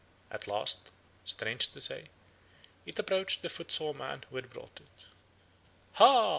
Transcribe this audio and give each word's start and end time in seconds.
At 0.31 0.47
last, 0.47 0.89
strange 1.25 1.67
to 1.73 1.79
say, 1.79 2.09
it 2.87 2.97
approached 2.97 3.43
the 3.43 3.49
foot 3.49 3.71
sore 3.71 3.93
man 3.93 4.23
who 4.31 4.35
had 4.37 4.49
brought 4.49 4.79
it. 4.79 5.05
"'Ha!' 5.93 6.29